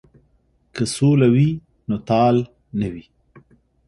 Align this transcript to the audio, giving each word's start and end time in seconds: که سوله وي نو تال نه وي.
که 0.75 0.83
سوله 0.95 1.27
وي 1.33 1.49
نو 1.87 1.95
تال 2.09 2.35
نه 2.79 2.87
وي. 2.93 3.05